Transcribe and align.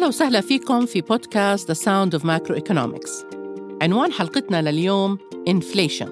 أهلا 0.00 0.08
وسهلا 0.08 0.40
فيكم 0.40 0.86
في 0.86 1.00
بودكاست 1.00 1.72
The 1.72 1.74
Sound 1.74 2.20
of 2.20 2.24
Macroeconomics. 2.24 3.24
عنوان 3.82 4.12
حلقتنا 4.12 4.70
لليوم 4.70 5.18
Inflation. 5.50 6.08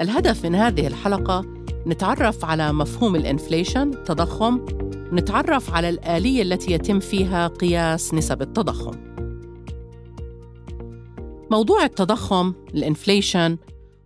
الهدف 0.00 0.44
من 0.44 0.54
هذه 0.54 0.86
الحلقة 0.86 1.44
نتعرف 1.86 2.44
على 2.44 2.72
مفهوم 2.72 3.16
ال 3.16 3.23
inflation 3.23 3.90
التضخم 3.90 4.66
ونتعرف 5.12 5.74
على 5.74 5.88
الآلية 5.88 6.42
التي 6.42 6.72
يتم 6.72 7.00
فيها 7.00 7.46
قياس 7.48 8.14
نسب 8.14 8.42
التضخم. 8.42 9.14
موضوع 11.50 11.84
التضخم 11.84 12.54
ال 12.74 12.82
inflation 12.82 13.58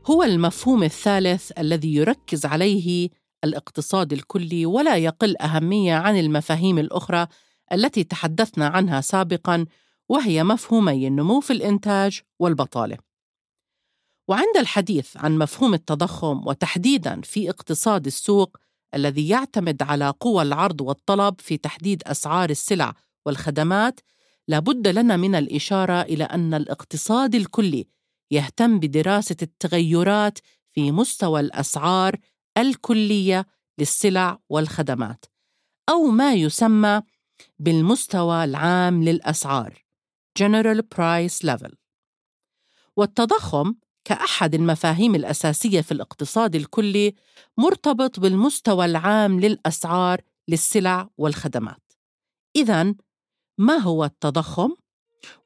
هو 0.07 0.23
المفهوم 0.23 0.83
الثالث 0.83 1.53
الذي 1.59 1.95
يركز 1.95 2.47
عليه 2.47 3.09
الاقتصاد 3.45 4.13
الكلي 4.13 4.67
ولا 4.67 4.97
يقل 4.97 5.37
أهمية 5.41 5.95
عن 5.95 6.19
المفاهيم 6.19 6.79
الأخرى 6.79 7.27
التي 7.73 8.05
تحدثنا 8.05 8.67
عنها 8.67 9.01
سابقا 9.01 9.67
وهي 10.09 10.45
مفهومي 10.45 11.07
النمو 11.07 11.41
في 11.41 11.53
الإنتاج 11.53 12.21
والبطالة. 12.39 12.99
وعند 14.29 14.57
الحديث 14.57 15.17
عن 15.17 15.39
مفهوم 15.39 15.75
التضخم 15.75 16.47
وتحديدا 16.47 17.21
في 17.21 17.51
اقتصاد 17.51 18.07
السوق 18.07 18.57
الذي 18.95 19.29
يعتمد 19.29 19.83
على 19.83 20.15
قوى 20.21 20.43
العرض 20.43 20.81
والطلب 20.81 21.41
في 21.41 21.57
تحديد 21.57 22.03
أسعار 22.07 22.51
السلع 22.51 22.95
والخدمات، 23.27 24.01
لابد 24.49 24.89
لنا 24.89 25.17
من 25.17 25.35
الإشارة 25.35 26.03
إلى 26.03 26.25
أن 26.25 26.55
الاقتصاد 26.55 27.35
الكلي 27.35 27.87
يهتم 28.31 28.81
بدراسة 28.81 29.37
التغيرات 29.43 30.39
في 30.69 30.93
مستوى 30.93 31.41
الأسعار 31.41 32.17
الكلية 32.59 33.47
للسلع 33.79 34.39
والخدمات، 34.49 35.25
أو 35.89 36.03
ما 36.07 36.35
يسمى 36.35 37.03
بالمستوى 37.59 38.45
العام 38.45 39.03
للأسعار 39.05 39.85
General 40.39 40.81
Price 40.97 41.47
Level 41.47 41.75
والتضخم 42.97 43.75
كأحد 44.05 44.55
المفاهيم 44.55 45.15
الأساسية 45.15 45.81
في 45.81 45.93
الاقتصاد 45.93 46.55
الكلي 46.55 47.15
مرتبط 47.59 48.21
بالمستوى 48.21 48.85
العام 48.85 49.41
للأسعار 49.41 50.21
للسلع 50.49 51.09
والخدمات. 51.19 51.93
إذا 52.57 52.95
ما 53.59 53.77
هو 53.77 54.05
التضخم؟ 54.05 54.75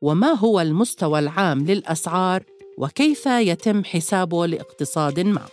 وما 0.00 0.32
هو 0.32 0.60
المستوى 0.60 1.18
العام 1.18 1.64
للأسعار؟ 1.64 2.44
وكيف 2.78 3.26
يتم 3.26 3.84
حسابه 3.84 4.46
لاقتصاد 4.46 5.20
ما؟ 5.20 5.46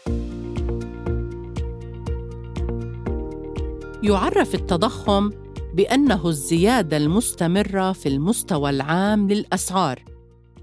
يعرف 4.03 4.55
التضخم 4.55 5.29
بأنه 5.73 6.29
الزيادة 6.29 6.97
المستمرة 6.97 7.91
في 7.91 8.09
المستوى 8.09 8.69
العام 8.69 9.29
للأسعار. 9.29 10.05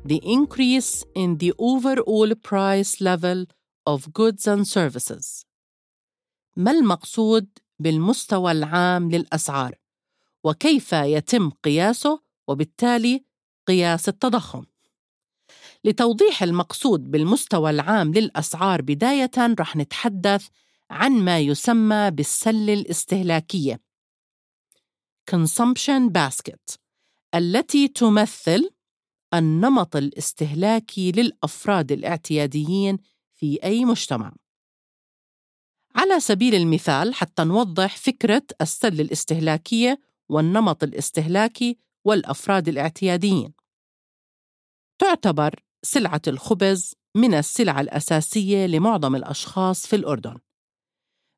The 0.08 0.20
increase 0.20 1.02
in 1.16 1.36
the 1.38 1.52
overall 1.58 2.34
price 2.34 3.00
level 3.00 3.46
of 3.88 4.12
goods 4.12 4.46
and 4.46 4.66
services. 4.66 5.44
ما 6.56 6.70
المقصود 6.70 7.48
بالمستوى 7.78 8.52
العام 8.52 9.10
للأسعار؟ 9.10 9.74
وكيف 10.44 10.92
يتم 10.92 11.50
قياسه؟ 11.50 12.20
وبالتالي 12.48 13.24
قياس 13.66 14.08
التضخم. 14.08 14.64
لتوضيح 15.84 16.42
المقصود 16.42 17.10
بالمستوى 17.10 17.70
العام 17.70 18.12
للأسعار 18.12 18.82
بداية 18.82 19.30
رح 19.38 19.76
نتحدث 19.76 20.46
عن 20.90 21.12
ما 21.12 21.38
يسمى 21.38 22.10
بالسلة 22.10 22.74
الاستهلاكية. 22.74 23.88
Consumption 25.30 26.10
basket 26.12 26.76
التي 27.34 27.88
تمثل 27.88 28.70
النمط 29.34 29.97
الاستهلاكي 29.97 31.12
للأفراد 31.12 31.92
الاعتياديين 31.92 32.98
في 33.34 33.58
أي 33.64 33.84
مجتمع. 33.84 34.32
على 35.94 36.20
سبيل 36.20 36.54
المثال 36.54 37.14
حتى 37.14 37.44
نوضح 37.44 37.97
فكرة 37.97 38.42
السله 38.60 39.03
الاستهلاكية 39.03 40.00
والنمط 40.28 40.82
الاستهلاكي 40.82 41.78
والأفراد 42.04 42.69
الاعتياديين. 42.69 43.53
تعتبر 44.98 45.62
سلعة 45.82 46.22
الخبز 46.26 46.94
من 47.16 47.34
السلع 47.34 47.80
الأساسية 47.80 48.66
لمعظم 48.66 49.16
الأشخاص 49.16 49.86
في 49.86 49.97
الأردن. 49.97 50.38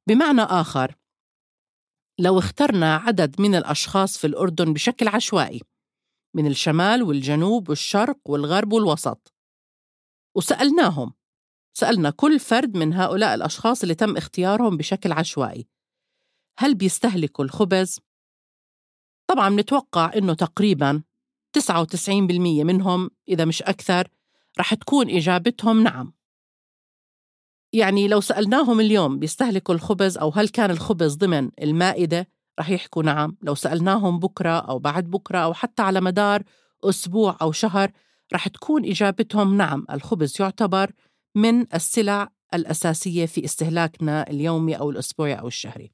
بمعنى 0.09 0.43
آخر 0.43 0.95
لو 2.21 2.39
اخترنا 2.39 2.97
عدد 2.97 3.41
من 3.41 3.55
الأشخاص 3.55 4.19
في 4.19 4.27
الأردن 4.27 4.73
بشكل 4.73 5.09
عشوائي 5.09 5.61
من 6.35 6.47
الشمال 6.47 7.03
والجنوب 7.03 7.69
والشرق 7.69 8.19
والغرب 8.27 8.73
والوسط. 8.73 9.35
وسألناهم 10.37 11.15
سألنا 11.75 12.11
كل 12.11 12.41
فرد 12.41 12.77
من 12.77 12.93
هؤلاء 12.93 13.35
الأشخاص 13.35 13.83
اللي 13.83 13.95
تم 13.95 14.17
اختيارهم 14.17 14.77
بشكل 14.77 15.13
عشوائي. 15.13 15.69
هل 16.59 16.75
بيستهلكوا 16.75 17.45
الخبز؟ 17.45 18.01
طبعا 19.31 19.49
نتوقع 19.51 20.13
إنه 20.17 20.35
تقريبا 20.35 21.03
99% 21.59 22.11
منهم 22.65 23.11
إذا 23.29 23.45
مش 23.45 23.63
أكثر 23.63 24.09
رح 24.59 24.75
تكون 24.75 25.11
إجابتهم 25.11 25.83
نعم. 25.83 26.13
يعني 27.73 28.09
لو 28.09 28.21
سألناهم 28.21 28.81
اليوم 28.81 29.19
بيستهلكوا 29.19 29.75
الخبز 29.75 30.19
أو 30.19 30.31
هل 30.31 30.49
كان 30.49 30.71
الخبز 30.71 31.15
ضمن 31.15 31.51
المائدة 31.63 32.29
رح 32.61 32.71
يحكوا 32.71 33.03
نعم. 33.03 33.37
لو 33.43 33.55
سألناهم 33.55 34.19
بكرة 34.19 34.59
أو 34.59 34.79
بعد 34.79 35.11
بكرة 35.11 35.39
أو 35.39 35.55
حتى 35.55 35.83
على 35.83 36.01
مدار 36.01 36.43
أسبوع 36.85 37.37
أو 37.43 37.53
شهر 37.53 37.93
رح 38.33 38.49
تكون 38.49 38.85
إجابتهم 38.85 39.57
نعم 39.57 39.87
الخبز 39.91 40.37
يعتبر 40.41 40.93
من 41.35 41.75
السلع 41.75 42.29
الأساسية 42.55 43.27
في 43.27 43.45
استهلاكنا 43.45 44.31
اليومي 44.31 44.79
أو 44.79 44.91
الأسبوعي 44.91 45.35
أو 45.35 45.47
الشهري. 45.47 45.93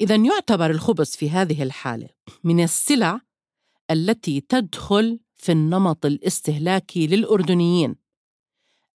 إذا 0.00 0.14
يعتبر 0.14 0.70
الخبز 0.70 1.16
في 1.16 1.30
هذه 1.30 1.62
الحالة 1.62 2.08
من 2.44 2.64
السلع 2.64 3.20
التي 3.90 4.40
تدخل 4.40 5.20
في 5.34 5.52
النمط 5.52 6.06
الاستهلاكي 6.06 7.06
للأردنيين. 7.06 8.03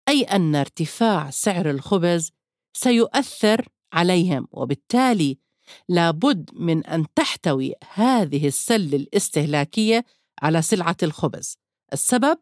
أي 0.09 0.24
أن 0.24 0.56
ارتفاع 0.56 1.30
سعر 1.30 1.70
الخبز 1.70 2.31
سيؤثر 2.74 3.70
عليهم 3.94 4.47
وبالتالي 4.52 5.38
لابد 5.90 6.50
من 6.53 6.86
أن 6.86 7.06
تحتوي 7.16 7.74
هذه 7.94 8.48
السلة 8.48 8.98
الاستهلاكية 8.98 10.06
على 10.42 10.62
سلعة 10.62 10.98
الخبز. 11.03 11.58
السبب 11.94 12.38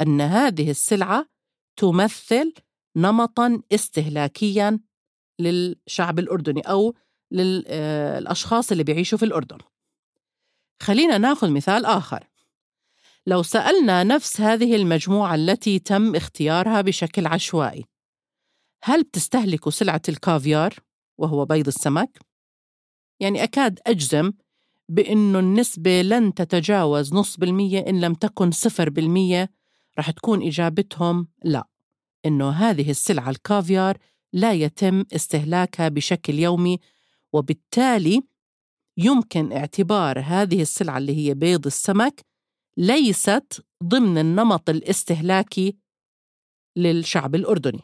أن 0.00 0.20
هذه 0.20 0.70
السلعة 0.70 1.26
تمثل 1.76 2.54
نمطا 2.96 3.62
استهلاكيا 3.72 4.80
للشعب 5.38 6.18
الأردني 6.18 6.60
أو 6.60 6.94
للأشخاص 7.30 8.70
اللي 8.70 8.84
بيعيشوا 8.84 9.18
في 9.18 9.24
الأردن. 9.24 9.58
خلينا 10.82 11.18
ناخذ 11.18 11.50
مثال 11.50 11.84
آخر. 11.84 12.28
لو 13.28 13.42
سألنا 13.42 14.04
نفس 14.04 14.40
هذه 14.40 14.76
المجموعة 14.76 15.34
التي 15.34 15.78
تم 15.78 16.16
اختيارها 16.16 16.80
بشكل 16.80 17.26
عشوائي 17.26 17.84
هل 18.82 19.02
بتستهلك 19.02 19.68
سلعة 19.68 20.02
الكافيار 20.08 20.74
وهو 21.18 21.44
بيض 21.44 21.66
السمك؟ 21.66 22.18
يعني 23.20 23.42
أكاد 23.42 23.80
أجزم 23.86 24.32
بانه 24.88 25.38
النسبة 25.38 26.02
لن 26.02 26.34
تتجاوز 26.34 27.14
نص 27.14 27.36
بالمية 27.36 27.78
إن 27.78 28.00
لم 28.00 28.14
تكن 28.14 28.50
صفر 28.50 28.90
بالمية 28.90 29.50
رح 29.98 30.10
تكون 30.10 30.46
إجابتهم 30.46 31.28
لا 31.44 31.68
إنه 32.26 32.50
هذه 32.50 32.90
السلعة 32.90 33.30
الكافيار 33.30 33.98
لا 34.32 34.52
يتم 34.52 35.04
استهلاكها 35.14 35.88
بشكل 35.88 36.38
يومي 36.38 36.78
وبالتالي 37.32 38.22
يمكن 38.96 39.52
اعتبار 39.52 40.20
هذه 40.20 40.62
السلعة 40.62 40.98
اللي 40.98 41.16
هي 41.16 41.34
بيض 41.34 41.66
السمك 41.66 42.27
ليست 42.78 43.66
ضمن 43.84 44.18
النمط 44.18 44.70
الاستهلاكي 44.70 45.76
للشعب 46.76 47.34
الأردني. 47.34 47.80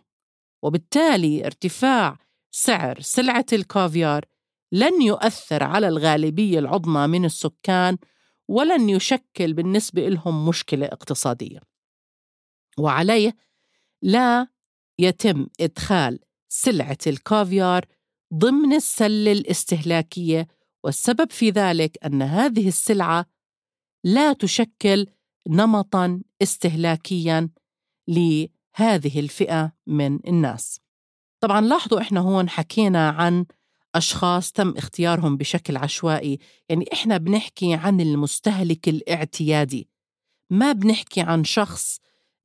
وبالتالي 0.62 1.46
ارتفاع 1.46 2.18
سعر 2.50 3.00
سلعة 3.00 3.46
الكافيار 3.52 4.24
لن 4.72 5.02
يؤثر 5.02 5.62
على 5.62 5.88
الغالبية 5.88 6.58
العظمى 6.58 7.06
من 7.06 7.24
السكان 7.24 7.98
ولن 8.48 8.88
يشكل 8.88 9.52
بالنسبة 9.52 10.08
لهم 10.08 10.48
مشكلة 10.48 10.86
اقتصادية. 10.86 11.60
وعليه 12.78 13.36
لا 14.02 14.48
يتم 14.98 15.46
إدخال 15.60 16.18
سلعة 16.48 16.98
الكافيار 17.06 17.86
ضمن 18.34 18.72
السلة 18.72 19.32
الاستهلاكية 19.32 20.48
والسبب 20.84 21.30
في 21.30 21.50
ذلك 21.50 22.04
أن 22.04 22.22
هذه 22.22 22.68
السلعة 22.68 23.33
لا 24.04 24.32
تشكل 24.32 25.06
نمطا 25.48 26.22
استهلاكيا 26.42 27.48
لهذه 28.08 29.20
الفئة 29.20 29.72
من 29.86 30.18
الناس. 30.28 30.80
طبعا 31.40 31.60
لاحظوا 31.60 32.00
إحنا 32.00 32.20
هون 32.20 32.48
حكينا 32.48 33.08
عن 33.08 33.46
أشخاص 33.94 34.52
تم 34.52 34.74
اختيارهم 34.76 35.36
بشكل 35.36 35.76
عشوائي. 35.76 36.38
يعني 36.68 36.84
إحنا 36.92 37.16
بنحكي 37.16 37.74
عن 37.74 38.00
المستهلك 38.00 38.88
الاعتيادي. 38.88 39.88
ما 40.50 40.72
بنحكي 40.72 41.20
عن 41.20 41.44
شخص 41.44 41.98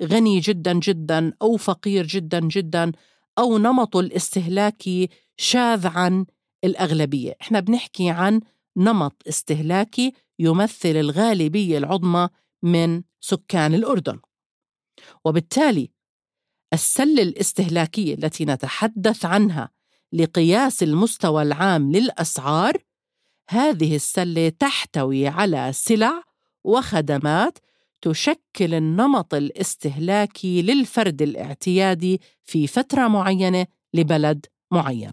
غني 0.04 0.40
جدا 0.40 0.74
جدا 0.74 1.34
أو 1.42 1.58
فقير 1.58 2.06
جدا 2.06 2.40
جدا 2.40 2.92
أو 3.40 3.58
نمطه 3.58 4.00
الاستهلاكي 4.00 5.10
شاذ 5.38 5.88
عن 5.88 6.26
الأغلبية. 6.64 7.36
إحنا 7.42 7.60
بنحكي 7.60 8.10
عن 8.10 8.42
نمط 8.78 9.22
استهلاكي 9.28 10.14
يمثل 10.40 10.90
الغالبية 10.90 11.78
العظمى 11.78 12.30
من 12.64 13.04
سكان 13.20 13.74
الأردن 13.74 14.20
وبالتالي 15.26 15.92
السلة 16.74 17.24
الاستهلاكية 17.24 18.14
التي 18.14 18.46
نتحدث 18.46 19.26
عنها 19.26 19.70
لقياس 20.14 20.84
المستوى 20.84 21.42
العام 21.42 21.92
للأسعار 21.92 22.78
هذه 23.50 23.96
السلة 23.96 24.50
تحتوي 24.50 25.28
على 25.28 25.72
سلع 25.74 26.24
وخدمات 26.64 27.58
تشكل 28.02 28.74
النمط 28.74 29.34
الاستهلاكي 29.34 30.62
للفرد 30.62 31.22
الاعتيادي 31.22 32.22
في 32.44 32.68
فترة 32.68 33.08
معينة 33.08 33.68
لبلد 33.94 34.46
معين. 34.72 35.12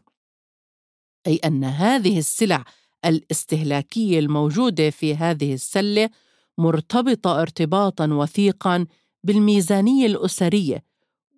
أي 1.26 1.36
أن 1.36 1.64
هذه 1.64 2.18
السلع 2.18 2.64
الاستهلاكية 3.06 4.18
الموجودة 4.18 4.90
في 4.90 5.14
هذه 5.14 5.54
السلة 5.54 6.10
مرتبطة 6.58 7.42
ارتباطا 7.42 8.06
وثيقا 8.06 8.86
بالميزانية 9.24 10.06
الأسرية 10.06 10.84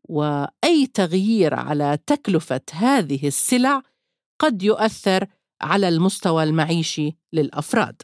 وأي 0.05 0.87
تغيير 0.95 1.55
على 1.55 1.99
تكلفة 2.07 2.61
هذه 2.73 3.27
السلع 3.27 3.83
قد 4.39 4.63
يؤثر 4.63 5.27
على 5.61 5.89
المستوى 5.89 6.43
المعيشي 6.43 7.17
للأفراد. 7.33 8.03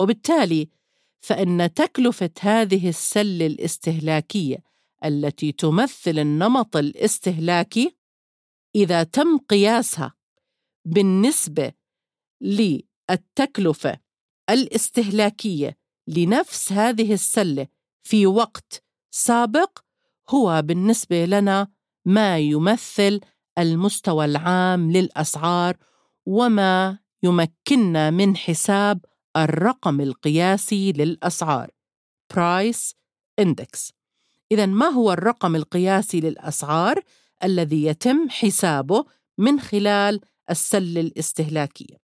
وبالتالي 0.00 0.68
فإن 1.20 1.74
تكلفة 1.74 2.30
هذه 2.40 2.88
السلة 2.88 3.46
الاستهلاكية 3.46 4.58
التي 5.04 5.52
تمثل 5.52 6.18
النمط 6.18 6.76
الاستهلاكي 6.76 7.96
إذا 8.74 9.02
تم 9.02 9.38
قياسها 9.38 10.14
بالنسبة 10.84 11.72
للتكلفة 12.40 13.98
الاستهلاكية 14.50 15.76
لنفس 16.08 16.72
هذه 16.72 17.12
السلة 17.12 17.66
في 18.02 18.26
وقت 18.26 18.82
سابق 19.10 19.78
هو 20.28 20.62
بالنسبة 20.62 21.24
لنا 21.24 21.68
ما 22.04 22.38
يمثل 22.38 23.20
المستوى 23.58 24.24
العام 24.24 24.92
للأسعار 24.92 25.76
وما 26.26 26.98
يمكننا 27.22 28.10
من 28.10 28.36
حساب 28.36 29.04
الرقم 29.36 30.00
القياسي 30.00 30.92
للأسعار. 30.92 31.70
Price 32.34 32.94
Index. 33.40 33.92
إذا 34.52 34.66
ما 34.66 34.86
هو 34.86 35.12
الرقم 35.12 35.56
القياسي 35.56 36.20
للأسعار 36.20 37.02
الذي 37.44 37.84
يتم 37.84 38.28
حسابه 38.28 39.04
من 39.38 39.60
خلال 39.60 40.20
السلة 40.50 41.00
الاستهلاكية؟ 41.00 42.05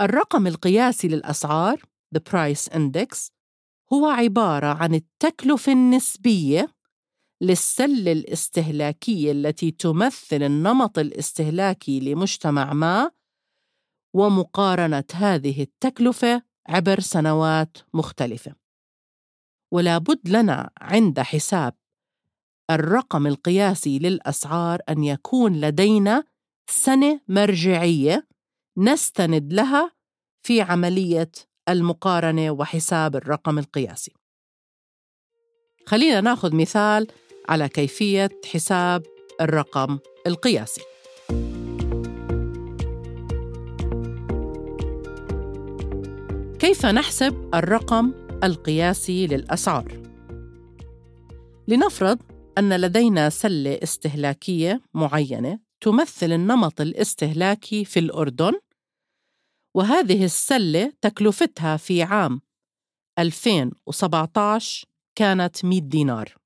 الرقم 0.00 0.46
القياسي 0.46 1.08
للأسعار 1.08 1.82
The 2.16 2.20
Price 2.20 2.72
Index 2.74 3.30
هو 3.92 4.06
عبارة 4.06 4.66
عن 4.66 4.94
التكلفة 4.94 5.72
النسبية 5.72 6.74
للسلة 7.40 8.12
الاستهلاكية 8.12 9.32
التي 9.32 9.70
تمثل 9.70 10.42
النمط 10.42 10.98
الاستهلاكي 10.98 12.00
لمجتمع 12.00 12.72
ما 12.72 13.10
ومقارنة 14.14 15.04
هذه 15.12 15.62
التكلفة 15.62 16.42
عبر 16.68 17.00
سنوات 17.00 17.78
مختلفة. 17.94 18.54
ولا 19.72 19.98
بد 19.98 20.28
لنا 20.28 20.70
عند 20.80 21.20
حساب 21.20 21.74
الرقم 22.70 23.26
القياسي 23.26 23.98
للأسعار 23.98 24.80
أن 24.88 25.04
يكون 25.04 25.60
لدينا 25.60 26.24
سنة 26.70 27.20
مرجعية 27.28 28.26
نستند 28.78 29.52
لها 29.52 29.92
في 30.42 30.60
عملية 30.60 31.30
المقارنة 31.68 32.50
وحساب 32.50 33.16
الرقم 33.16 33.58
القياسي. 33.58 34.12
خلينا 35.86 36.20
ناخذ 36.20 36.56
مثال 36.56 37.06
على 37.48 37.68
كيفية 37.68 38.28
حساب 38.52 39.02
الرقم 39.40 39.98
القياسي. 40.26 40.82
كيف 46.58 46.86
نحسب 46.86 47.50
الرقم 47.54 48.12
القياسي 48.44 49.26
للأسعار؟ 49.26 50.02
لنفرض 51.68 52.18
أن 52.58 52.76
لدينا 52.80 53.30
سلة 53.30 53.78
استهلاكية 53.82 54.80
معينة 54.94 55.58
تمثل 55.80 56.32
النمط 56.32 56.80
الاستهلاكي 56.80 57.84
في 57.84 57.98
الأردن 57.98 58.52
وهذه 59.74 60.24
السلة 60.24 60.92
تكلفتها 61.00 61.76
في 61.76 62.02
عام 62.02 62.40
2017 63.18 64.86
كانت 65.14 65.64
100 65.64 65.80
دينار. 65.80 66.36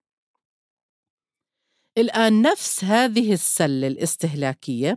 الآن 1.98 2.42
نفس 2.42 2.84
هذه 2.84 3.32
السلة 3.32 3.86
الاستهلاكية 3.86 4.96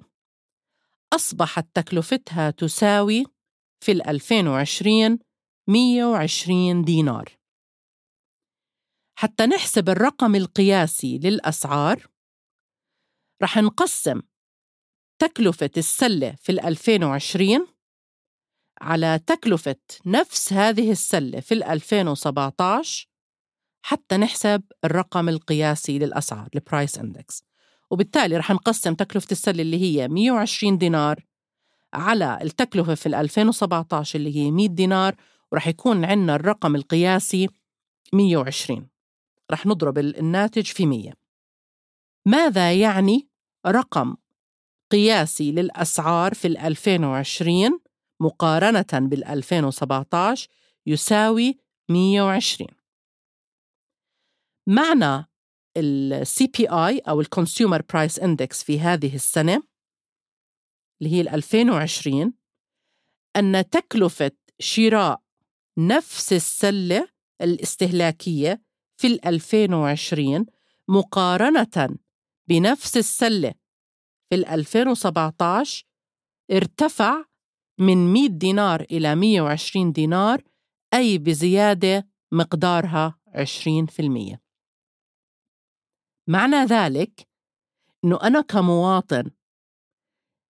أصبحت 1.13 1.67
تكلفتها 1.73 2.51
تساوي 2.51 3.23
في 3.83 3.91
2020 3.91 5.19
120 5.67 6.83
دينار. 6.83 7.37
حتى 9.15 9.45
نحسب 9.45 9.89
الرقم 9.89 10.35
القياسي 10.35 11.17
للأسعار 11.17 12.07
رح 13.43 13.57
نقسم 13.57 14.21
تكلفة 15.21 15.71
السلة 15.77 16.35
في 16.35 16.51
2020 16.51 17.67
على 18.81 19.19
تكلفة 19.27 19.75
نفس 20.05 20.53
هذه 20.53 20.91
السلة 20.91 21.39
في 21.39 21.53
2017 21.53 23.07
حتى 23.81 24.17
نحسب 24.17 24.63
الرقم 24.85 25.29
القياسي 25.29 25.99
للأسعار 25.99 26.49
ال 26.55 26.62
price 26.62 26.97
index 26.97 27.43
وبالتالي 27.91 28.37
رح 28.37 28.51
نقسم 28.51 28.93
تكلفة 28.93 29.27
السلة 29.31 29.61
اللي 29.61 29.81
هي 29.81 30.07
120 30.07 30.77
دينار 30.77 31.25
على 31.93 32.39
التكلفة 32.41 32.95
في 32.95 33.05
2017 33.05 34.19
اللي 34.19 34.35
هي 34.35 34.51
100 34.51 34.67
دينار 34.67 35.15
ورح 35.51 35.67
يكون 35.67 36.05
عندنا 36.05 36.35
الرقم 36.35 36.75
القياسي 36.75 37.47
120 38.13 38.87
رح 39.51 39.65
نضرب 39.65 39.97
الناتج 39.97 40.65
في 40.65 40.85
100 40.85 41.11
ماذا 42.25 42.73
يعني 42.73 43.27
رقم 43.67 44.15
قياسي 44.91 45.51
للأسعار 45.51 46.33
في 46.33 46.47
2020 46.47 47.80
مقارنة 48.21 49.07
بال 49.07 49.23
2017 49.25 50.49
يساوي 50.85 51.59
120 51.89 52.69
معنى 54.67 55.25
ال 55.77 56.25
CPI 56.27 57.09
أو 57.09 57.21
ال 57.21 57.27
Consumer 57.35 57.79
Price 57.79 58.21
Index 58.21 58.63
في 58.65 58.79
هذه 58.79 59.15
السنة 59.15 59.63
اللي 61.01 61.13
هي 61.13 61.21
2020 61.21 62.33
أن 63.35 63.69
تكلفة 63.69 64.31
شراء 64.59 65.21
نفس 65.77 66.33
السلة 66.33 67.09
الاستهلاكية 67.41 68.61
في 68.97 69.19
2020 69.25 70.45
مقارنة 70.87 71.97
بنفس 72.47 72.97
السلة 72.97 73.53
في 74.33 74.53
2017 74.53 75.85
ارتفع 76.51 77.23
من 77.81 78.13
100 78.13 78.27
دينار 78.27 78.81
إلى 78.81 79.15
120 79.15 79.91
دينار 79.91 80.43
أي 80.93 81.17
بزيادة 81.17 82.07
مقدارها 82.31 83.19
20%. 83.35 84.37
معنى 86.27 86.55
ذلك 86.55 87.27
إنه 88.03 88.19
أنا 88.23 88.41
كمواطن 88.41 89.31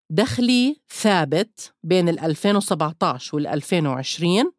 دخلي 0.09 0.81
ثابت 0.89 1.73
بين 1.83 2.09
ال 2.09 2.19
2017 2.19 3.35
وال 3.35 3.47
2020 3.47 4.51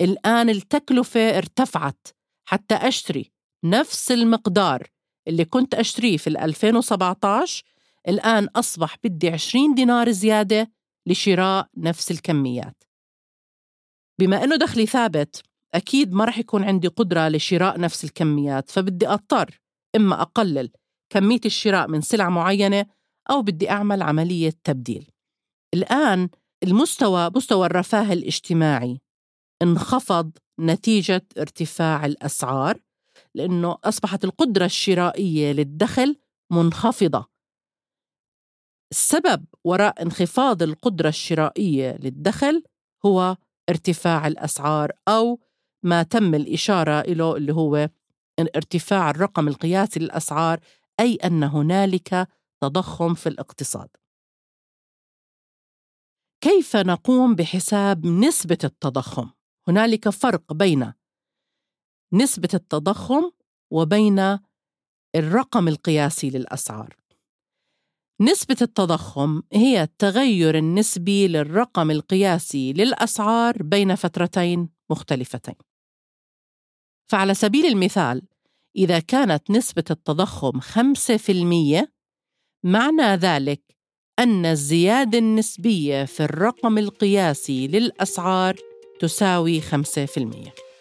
الآن 0.00 0.50
التكلفة 0.50 1.38
ارتفعت 1.38 2.08
حتى 2.44 2.74
أشتري 2.74 3.32
نفس 3.64 4.12
المقدار 4.12 4.88
اللي 5.28 5.44
كنت 5.44 5.74
أشتريه 5.74 6.16
في 6.16 6.26
ال 6.26 6.36
2017 6.36 7.64
الآن 8.08 8.48
أصبح 8.56 8.96
بدي 9.04 9.28
20 9.28 9.74
دينار 9.74 10.10
زيادة 10.10 10.70
لشراء 11.06 11.68
نفس 11.76 12.10
الكميات. 12.10 12.84
بما 14.20 14.44
أنه 14.44 14.56
دخلي 14.56 14.86
ثابت 14.86 15.42
أكيد 15.74 16.12
ما 16.12 16.24
رح 16.24 16.38
يكون 16.38 16.64
عندي 16.64 16.88
قدرة 16.88 17.28
لشراء 17.28 17.80
نفس 17.80 18.04
الكميات 18.04 18.70
فبدي 18.70 19.08
أضطر 19.08 19.60
إما 19.96 20.22
أقلل 20.22 20.70
كمية 21.10 21.40
الشراء 21.44 21.88
من 21.88 22.00
سلع 22.00 22.28
معينة 22.28 22.86
أو 23.30 23.42
بدي 23.42 23.70
أعمل 23.70 24.02
عملية 24.02 24.52
تبديل. 24.64 25.10
الآن 25.74 26.28
المستوى 26.62 27.30
مستوى 27.36 27.66
الرفاه 27.66 28.12
الاجتماعي 28.12 29.00
انخفض 29.62 30.32
نتيجة 30.60 31.26
ارتفاع 31.38 32.06
الأسعار 32.06 32.80
لأنه 33.34 33.78
أصبحت 33.84 34.24
القدرة 34.24 34.64
الشرائية 34.64 35.52
للدخل 35.52 36.16
منخفضة. 36.52 37.31
السبب 38.92 39.44
وراء 39.64 40.02
انخفاض 40.02 40.62
القدرة 40.62 41.08
الشرائية 41.08 41.96
للدخل 41.96 42.62
هو 43.06 43.36
ارتفاع 43.68 44.26
الأسعار 44.26 44.92
أو 45.08 45.40
ما 45.82 46.02
تم 46.02 46.34
الإشارة 46.34 47.00
إليه 47.00 47.36
اللي 47.36 47.52
هو 47.54 47.88
ارتفاع 48.40 49.10
الرقم 49.10 49.48
القياسي 49.48 50.00
للأسعار 50.00 50.60
أي 51.00 51.14
أن 51.14 51.42
هنالك 51.42 52.28
تضخم 52.60 53.14
في 53.14 53.28
الاقتصاد. 53.28 53.88
كيف 56.40 56.76
نقوم 56.76 57.34
بحساب 57.34 58.06
نسبة 58.06 58.58
التضخم؟ 58.64 59.30
هنالك 59.68 60.08
فرق 60.08 60.52
بين 60.52 60.92
نسبة 62.12 62.48
التضخم 62.54 63.30
وبين 63.70 64.38
الرقم 65.16 65.68
القياسي 65.68 66.30
للأسعار. 66.30 67.01
نسبة 68.20 68.56
التضخم 68.62 69.42
هي 69.52 69.82
التغير 69.82 70.58
النسبي 70.58 71.28
للرقم 71.28 71.90
القياسي 71.90 72.72
للأسعار 72.72 73.62
بين 73.62 73.94
فترتين 73.94 74.68
مختلفتين. 74.90 75.54
فعلى 77.10 77.34
سبيل 77.34 77.66
المثال 77.66 78.22
إذا 78.76 78.98
كانت 78.98 79.50
نسبة 79.50 79.84
التضخم 79.90 80.60
5% 80.60 81.88
معنى 82.64 83.16
ذلك 83.16 83.76
أن 84.18 84.46
الزيادة 84.46 85.18
النسبية 85.18 86.04
في 86.04 86.20
الرقم 86.24 86.78
القياسي 86.78 87.68
للأسعار 87.68 88.56
تساوي 89.00 89.60
5%. 89.60 90.71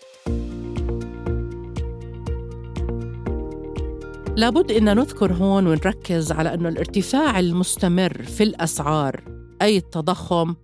لابد 4.38 4.71
أن 4.71 4.85
نذكر 4.97 5.33
هون 5.33 5.67
ونركز 5.67 6.31
على 6.31 6.53
أن 6.53 6.65
الارتفاع 6.65 7.39
المستمر 7.39 8.23
في 8.23 8.43
الأسعار 8.43 9.23
أي 9.61 9.77
التضخم 9.77 10.55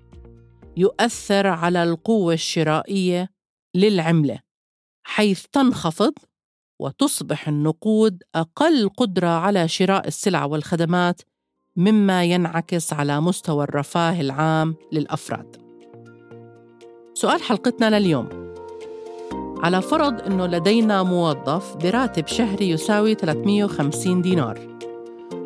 يؤثر 0.78 1.48
على 1.48 1.84
القوة 1.84 2.34
الشرائية 2.34 3.30
للعملة 3.76 4.40
حيث 5.04 5.46
تنخفض 5.52 6.14
وتصبح 6.80 7.48
النقود 7.48 8.24
أقل 8.36 8.90
قدرة 8.90 9.28
على 9.28 9.68
شراء 9.68 10.08
السلع 10.08 10.46
والخدمات 10.46 11.22
مما 11.76 12.24
ينعكس 12.24 12.94
على 12.94 13.22
مستوى 13.22 13.64
الرفاه 13.64 14.22
العام 14.22 14.76
للأفراد. 14.92 15.56
سؤال 17.14 17.42
حلقتنا 17.42 18.00
لليوم 18.00 18.47
على 19.64 19.82
فرض 19.82 20.22
أنه 20.22 20.46
لدينا 20.48 21.04
موظف 21.04 21.76
براتب 21.84 22.28
شهري 22.28 22.70
يساوي 22.70 23.16
350 23.16 24.22
دينار. 24.22 24.60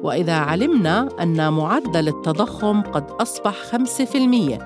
وإذا 0.04 0.34
علمنا 0.34 1.10
أن 1.22 1.54
معدل 1.54 2.08
التضخم 2.08 2.82
قد 2.82 3.12
أصبح 3.12 3.56
5% 3.76 4.60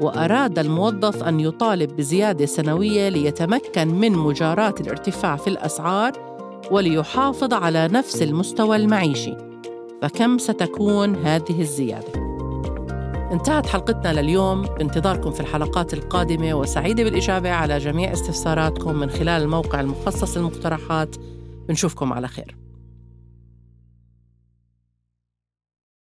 وأراد 0.00 0.58
الموظف 0.58 1.24
أن 1.24 1.40
يطالب 1.40 1.96
بزيادة 1.96 2.46
سنوية 2.46 3.08
ليتمكن 3.08 3.88
من 3.88 4.12
مجاراة 4.12 4.74
الارتفاع 4.80 5.36
في 5.36 5.46
الأسعار 5.46 6.12
وليحافظ 6.70 7.54
على 7.54 7.88
نفس 7.92 8.22
المستوى 8.22 8.76
المعيشي. 8.76 9.36
فكم 10.02 10.38
ستكون 10.38 11.16
هذه 11.16 11.60
الزيادة؟ 11.60 12.29
انتهت 13.32 13.66
حلقتنا 13.66 14.20
لليوم. 14.20 14.62
بانتظاركم 14.62 15.30
في 15.30 15.40
الحلقات 15.40 15.94
القادمة 15.94 16.54
وسعيدة 16.54 17.04
بالإجابة 17.04 17.50
على 17.50 17.78
جميع 17.78 18.12
استفساراتكم 18.12 18.94
من 18.94 19.10
خلال 19.10 19.42
الموقع 19.42 19.80
المخصص 19.80 20.36
للمقترحات. 20.36 21.16
بنشوفكم 21.68 22.12
على 22.12 22.28
خير. 22.28 22.59